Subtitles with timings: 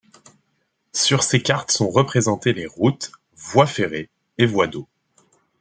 [0.93, 4.87] Sur ces cartes sont représentés les routes, voies ferrées et voies d'eaux.